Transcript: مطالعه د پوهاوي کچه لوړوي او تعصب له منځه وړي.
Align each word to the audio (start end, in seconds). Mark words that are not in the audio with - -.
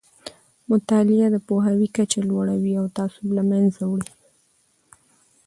مطالعه 0.71 1.27
د 1.31 1.37
پوهاوي 1.47 1.87
کچه 1.95 2.19
لوړوي 2.29 2.73
او 2.81 2.85
تعصب 2.97 3.27
له 3.37 3.43
منځه 3.51 3.81
وړي. 3.91 4.11